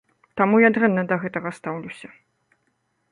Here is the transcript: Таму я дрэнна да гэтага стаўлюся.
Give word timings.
Таму 0.39 0.61
я 0.67 0.71
дрэнна 0.77 1.03
да 1.11 1.15
гэтага 1.27 1.53
стаўлюся. 1.59 2.09